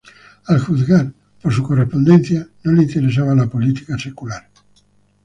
[0.45, 1.13] Al juzgar
[1.43, 4.47] por su correspondencia, no le interesaba la política secular.